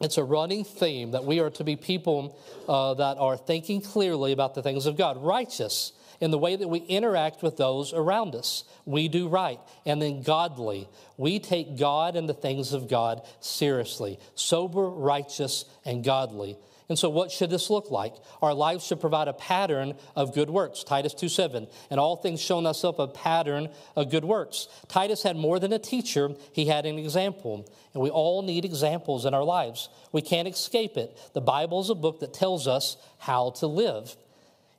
[0.00, 2.36] It's a running theme that we are to be people
[2.68, 5.22] uh, that are thinking clearly about the things of God.
[5.22, 8.64] Righteous in the way that we interact with those around us.
[8.84, 9.60] We do right.
[9.86, 10.88] And then godly.
[11.16, 14.18] We take God and the things of God seriously.
[14.34, 16.56] Sober, righteous, and godly.
[16.88, 18.14] And so, what should this look like?
[18.42, 20.84] Our lives should provide a pattern of good works.
[20.84, 21.66] Titus 2 7.
[21.88, 24.68] And all things showing us up a pattern of good works.
[24.88, 27.66] Titus had more than a teacher, he had an example.
[27.94, 29.88] And we all need examples in our lives.
[30.12, 31.16] We can't escape it.
[31.32, 34.14] The Bible is a book that tells us how to live.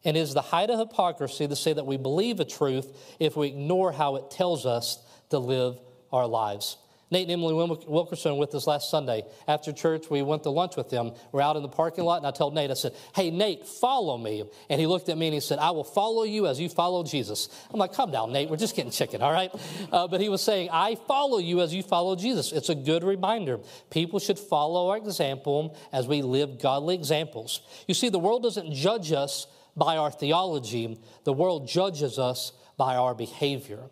[0.06, 3.36] And it is the height of hypocrisy to say that we believe a truth if
[3.36, 5.80] we ignore how it tells us to live
[6.14, 6.78] our lives.
[7.12, 7.54] Nate and Emily
[7.88, 9.24] Wilkerson with us last Sunday.
[9.48, 11.12] After church, we went to lunch with them.
[11.32, 14.18] We're out in the parking lot, and I told Nate, I said, Hey, Nate, follow
[14.18, 14.44] me.
[14.70, 17.04] And he looked at me and he said, I will follow you as you follow
[17.04, 17.48] Jesus.
[17.72, 18.50] I'm like, Calm down, Nate.
[18.50, 19.52] We're just getting chicken, all right?
[19.92, 22.52] Uh, but he was saying, I follow you as you follow Jesus.
[22.52, 23.60] It's a good reminder.
[23.92, 27.62] People should follow our example as we live godly examples.
[27.88, 32.96] You see, the world doesn't judge us by our theology, the world judges us by
[32.96, 33.84] our behavior.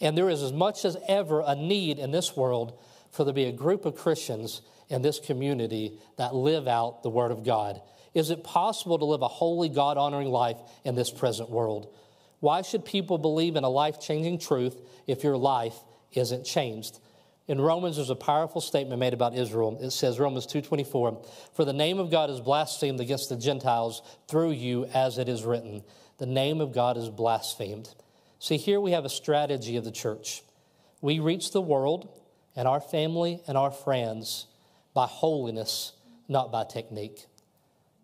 [0.00, 2.78] And there is as much as ever a need in this world
[3.10, 7.10] for there to be a group of Christians in this community that live out the
[7.10, 7.80] Word of God.
[8.14, 11.94] Is it possible to live a holy, God honoring life in this present world?
[12.40, 15.76] Why should people believe in a life changing truth if your life
[16.12, 16.98] isn't changed?
[17.48, 19.78] In Romans, there's a powerful statement made about Israel.
[19.80, 24.50] It says, Romans 2.24, For the name of God is blasphemed against the Gentiles through
[24.50, 25.84] you, as it is written.
[26.18, 27.94] The name of God is blasphemed.
[28.40, 30.42] See, here we have a strategy of the church.
[31.00, 32.08] We reach the world
[32.56, 34.46] and our family and our friends
[34.92, 35.92] by holiness,
[36.28, 37.26] not by technique.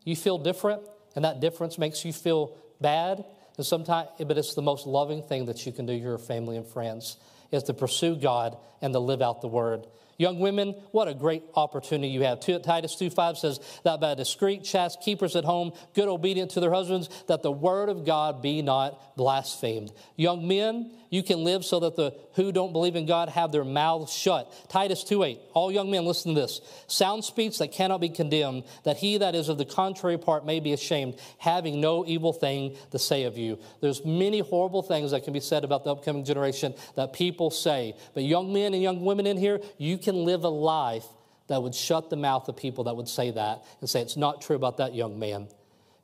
[0.04, 0.82] You feel different,
[1.16, 3.24] and that difference makes you feel bad,
[3.56, 6.66] and sometimes, but it's the most loving thing that you can do your family and
[6.66, 7.16] friends
[7.52, 9.86] is to pursue God and to live out the word.
[10.22, 12.38] Young women, what a great opportunity you have.
[12.38, 17.08] Titus 2.5 says that by discreet chaste keepers at home, good obedient to their husbands,
[17.26, 19.92] that the word of God be not blasphemed.
[20.14, 23.64] Young men, you can live so that the who don't believe in God have their
[23.64, 24.50] mouths shut.
[24.68, 26.60] Titus 2.8, all young men, listen to this.
[26.86, 30.60] Sound speech that cannot be condemned, that he that is of the contrary part may
[30.60, 33.58] be ashamed, having no evil thing to say of you.
[33.80, 37.94] There's many horrible things that can be said about the upcoming generation that people say.
[38.14, 41.06] But young men and young women in here, you can live a life
[41.48, 44.40] that would shut the mouth of people that would say that and say it's not
[44.40, 45.48] true about that young man.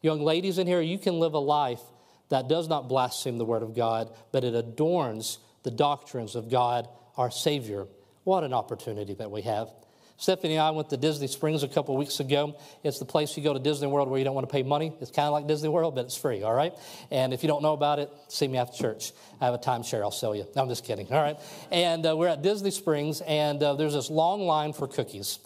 [0.02, 1.80] Young ladies in here, you can live a life
[2.28, 6.88] that does not blaspheme the word of God, but it adorns the doctrines of God,
[7.16, 7.86] our Savior.
[8.24, 9.70] What an opportunity that we have.
[10.20, 12.56] Stephanie and I went to Disney Springs a couple weeks ago.
[12.82, 14.92] It's the place you go to Disney World where you don't want to pay money.
[15.00, 16.74] It's kind of like Disney World, but it's free, all right?
[17.12, 19.12] And if you don't know about it, see me after church.
[19.40, 20.44] I have a timeshare, I'll sell you.
[20.56, 21.38] No, I'm just kidding, all right?
[21.70, 25.38] And uh, we're at Disney Springs, and uh, there's this long line for cookies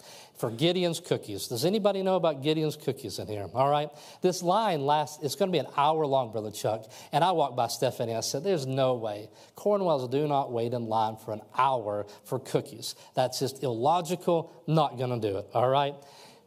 [0.43, 1.47] for Gideon's cookies.
[1.47, 3.47] Does anybody know about Gideon's cookies in here?
[3.53, 3.89] All right.
[4.21, 6.91] This line lasts, it's going to be an hour long, Brother Chuck.
[7.13, 8.13] And I walked by Stephanie.
[8.13, 9.29] I said, There's no way.
[9.55, 12.95] Cornwells do not wait in line for an hour for cookies.
[13.15, 14.51] That's just illogical.
[14.67, 15.47] Not going to do it.
[15.53, 15.95] All right.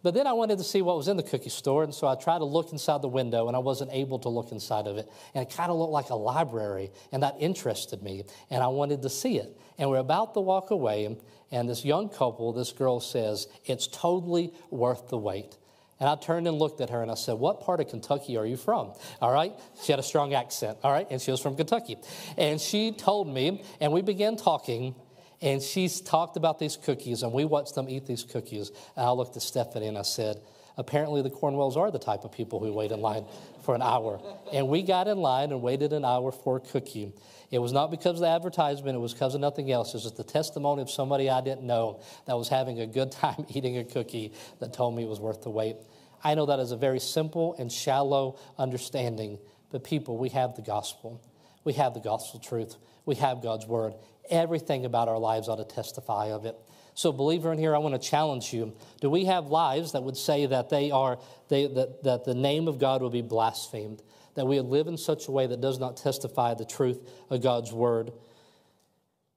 [0.03, 2.15] But then I wanted to see what was in the cookie store, and so I
[2.15, 5.11] tried to look inside the window, and I wasn't able to look inside of it.
[5.35, 9.03] And it kind of looked like a library, and that interested me, and I wanted
[9.03, 9.59] to see it.
[9.79, 11.17] And we're about to walk away,
[11.51, 15.57] and this young couple, this girl says, It's totally worth the wait.
[15.99, 18.47] And I turned and looked at her and I said, What part of Kentucky are
[18.47, 18.93] you from?
[19.21, 19.53] All right.
[19.83, 20.79] She had a strong accent.
[20.83, 21.07] All right.
[21.11, 21.97] And she was from Kentucky.
[22.37, 24.95] And she told me, and we began talking.
[25.43, 28.71] And she's talked about these cookies, and we watched them eat these cookies.
[28.97, 30.41] And I looked at Stephanie and I said,
[30.79, 33.25] Apparently, the Cornwells are the type of people who wait in line
[33.65, 34.21] for an hour.
[34.53, 37.13] And we got in line and waited an hour for a cookie.
[37.51, 39.91] It was not because of the advertisement, it was because of nothing else.
[39.91, 43.13] It was just the testimony of somebody I didn't know that was having a good
[43.13, 45.77] time eating a cookie that told me it was worth the wait.
[46.25, 49.39] I know that is a very simple and shallow understanding,
[49.71, 51.21] but people, we have the gospel.
[51.63, 52.77] We have the gospel truth.
[53.05, 53.95] We have God's word.
[54.29, 56.57] Everything about our lives ought to testify of it.
[56.95, 58.73] So, believer in here, I want to challenge you.
[59.01, 62.69] Do we have lives that would say that they are they, that, that the name
[62.69, 64.03] of God will be blasphemed?
[64.37, 67.73] That we live in such a way that does not testify the truth of God's
[67.73, 68.13] word.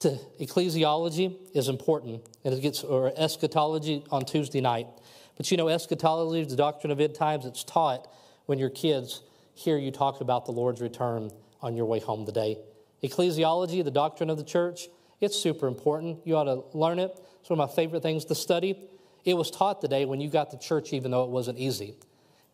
[0.02, 4.88] To ecclesiology is important, and it gets or eschatology on Tuesday night.
[5.36, 8.08] But you know, eschatology, the doctrine of end times, it's taught
[8.46, 9.22] when your kids
[9.56, 11.32] hear you talk about the Lord's return
[11.62, 12.58] on your way home today.
[13.04, 14.88] Ecclesiology, the doctrine of the church,
[15.22, 16.20] it's super important.
[16.26, 17.12] You ought to learn it.
[17.42, 18.90] It's one of my favorite things to study.
[19.26, 21.96] It was taught today when you got to church, even though it wasn't easy.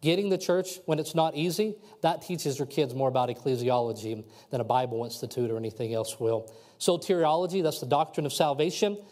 [0.06, 4.62] Getting the church when it's not easy, that teaches your kids more about ecclesiology than
[4.62, 6.54] a Bible institute or anything else will.
[6.80, 9.04] Soteriology, that's the doctrine of salvation,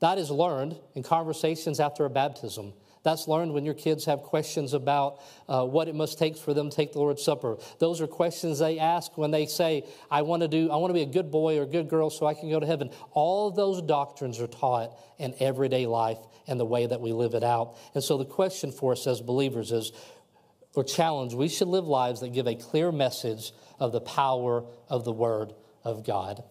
[0.00, 2.74] that is learned in conversations after a baptism.
[3.04, 6.68] That's learned when your kids have questions about uh, what it must take for them
[6.68, 7.56] to take the Lord's Supper.
[7.78, 10.94] Those are questions they ask when they say, I want to do, I want to
[10.94, 12.90] be a good boy or a good girl so I can go to heaven.
[13.12, 17.44] All those doctrines are taught in everyday life and the way that we live it
[17.44, 17.76] out.
[17.94, 19.92] And so the question for us as believers is,
[20.78, 25.04] or challenge, we should live lives that give a clear message of the power of
[25.04, 25.52] the Word
[25.82, 26.44] of God.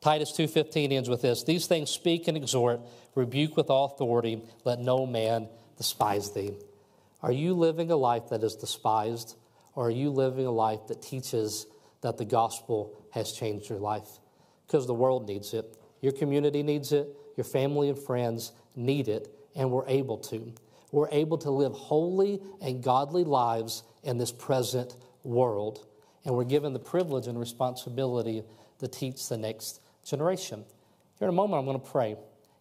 [0.00, 2.80] Titus 2:15 ends with this, these things speak and exhort,
[3.16, 6.54] rebuke with all authority, let no man despise thee.
[7.22, 9.34] Are you living a life that is despised
[9.74, 11.66] or are you living a life that teaches
[12.02, 14.20] that the gospel has changed your life?
[14.64, 15.76] Because the world needs it.
[16.00, 20.52] Your community needs it, your family and friends need it, and we're able to.
[20.92, 25.84] We're able to live holy and godly lives in this present world.
[26.24, 28.44] And we're given the privilege and responsibility
[28.78, 30.64] to teach the next generation.
[31.18, 32.16] Here in a moment, I'm going to pray.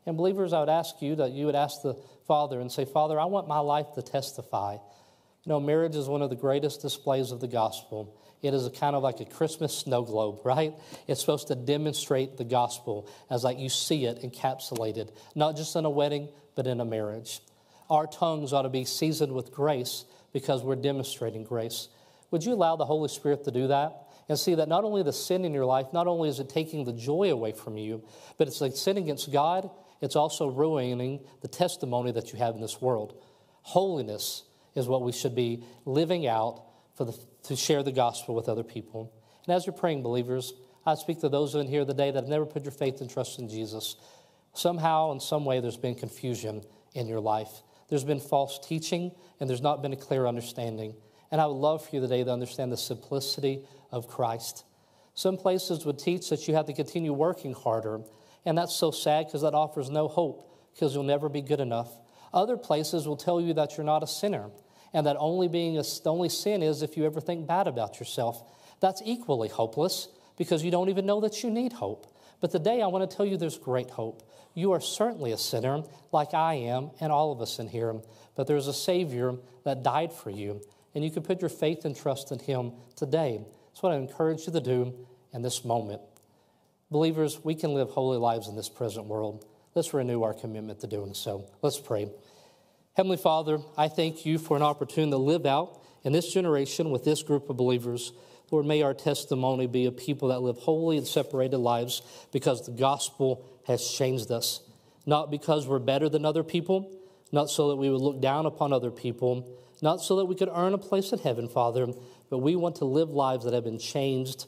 [0.06, 1.96] And believers, I would ask you that you would ask the
[2.28, 4.74] Father and say, Father, I want my life to testify.
[4.74, 8.20] You know, marriage is one of the greatest displays of the gospel.
[8.42, 10.74] It is a kind of like a Christmas snow globe, right?
[11.08, 15.86] It's supposed to demonstrate the gospel as like you see it encapsulated, not just in
[15.86, 17.42] a wedding, but in a marriage.
[17.90, 21.88] Our tongues ought to be seasoned with grace because we're demonstrating grace.
[22.32, 24.06] Would you allow the Holy Spirit to do that?
[24.28, 26.84] and see that not only the sin in your life, not only is it taking
[26.84, 28.04] the joy away from you,
[28.38, 29.70] but it's like sin against God,
[30.02, 33.22] it's also ruining the testimony that you have in this world.
[33.62, 36.64] Holiness is what we should be living out
[36.96, 39.14] for the, to share the gospel with other people.
[39.46, 40.54] And as you're praying, believers,
[40.86, 43.40] I speak to those in here today that have never put your faith and trust
[43.40, 43.96] in Jesus.
[44.54, 46.64] Somehow, in some way, there's been confusion
[46.94, 47.62] in your life.
[47.88, 50.96] There's been false teaching, and there's not been a clear understanding.
[51.32, 54.66] And I would love for you today to understand the simplicity of Christ.
[55.14, 58.02] Some places would teach that you have to continue working harder,
[58.46, 61.92] and that's so sad because that offers no hope because you'll never be good enough.
[62.34, 64.50] Other places will tell you that you're not a sinner
[64.94, 68.00] and that only being a, the only sin is if you ever think bad about
[68.00, 68.44] yourself.
[68.80, 72.08] That's equally hopeless because you don't even know that you need hope.
[72.40, 74.30] But today I want to tell you there's great hope.
[74.56, 77.94] You are certainly a sinner, like I am, and all of us in here,
[78.36, 80.62] but there's a Savior that died for you
[80.96, 83.42] and you can put your faith and trust in Him today.
[83.68, 84.96] That's what I encourage you to do
[85.34, 86.02] in this moment.
[86.90, 89.46] Believers, we can live holy lives in this present world.
[89.76, 91.46] Let's renew our commitment to doing so.
[91.62, 92.10] Let's pray.
[92.94, 97.04] Heavenly Father, I thank you for an opportunity to live out in this generation with
[97.04, 98.14] this group of believers.
[98.52, 102.72] Lord, may our testimony be a people that live holy and separated lives because the
[102.72, 104.62] gospel has changed us.
[105.06, 106.92] Not because we're better than other people,
[107.32, 110.50] not so that we would look down upon other people, not so that we could
[110.52, 111.88] earn a place in heaven, Father,
[112.30, 114.46] but we want to live lives that have been changed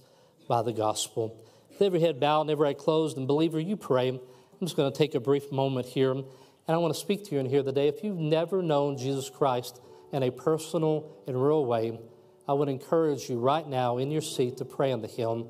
[0.48, 1.44] by the gospel.
[1.70, 4.10] With every head bowed and every eye closed, and believer, you pray.
[4.10, 4.20] I'm
[4.62, 6.26] just going to take a brief moment here, and
[6.68, 7.88] I want to speak to you in here today.
[7.88, 9.80] If you've never known Jesus Christ
[10.12, 12.00] in a personal and real way,
[12.48, 15.48] I would encourage you right now in your seat to pray unto Him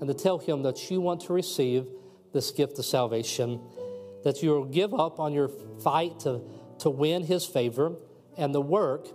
[0.00, 1.86] and to tell Him that you want to receive
[2.32, 3.60] this gift of salvation,
[4.24, 5.48] that you'll give up on your
[5.82, 6.42] fight to,
[6.80, 7.96] to win His favor
[8.36, 9.08] and the work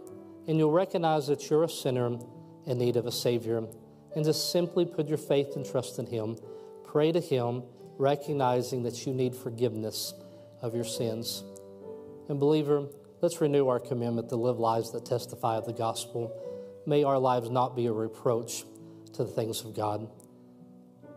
[0.48, 2.18] and you'll recognize that you're a sinner
[2.66, 3.66] in need of a Savior.
[4.16, 6.38] And just simply put your faith and trust in Him.
[6.86, 7.64] Pray to Him,
[7.98, 10.14] recognizing that you need forgiveness
[10.62, 11.44] of your sins.
[12.30, 12.88] And, believer,
[13.22, 16.32] let's renew our commitment to live lives that testify of the gospel.
[16.86, 18.64] May our lives not be a reproach
[19.14, 20.08] to the things of God.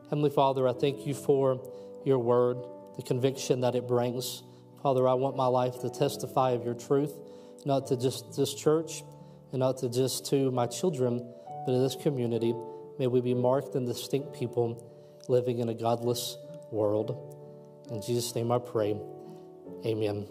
[0.04, 1.60] Heavenly Father, I thank you for
[2.06, 2.58] your word,
[2.96, 4.42] the conviction that it brings.
[4.82, 7.12] Father, I want my life to testify of your truth,
[7.64, 9.02] not to just this church
[9.52, 11.18] and not to just to my children,
[11.66, 12.54] but in this community.
[12.98, 14.82] May we be marked and distinct people
[15.28, 16.36] living in a godless
[16.70, 17.86] world.
[17.90, 18.96] In Jesus' name I pray.
[19.84, 20.26] Amen.